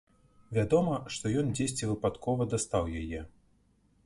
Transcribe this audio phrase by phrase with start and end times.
[0.57, 3.21] Вядома, што ён дзесьці выпадкова дастаў яе.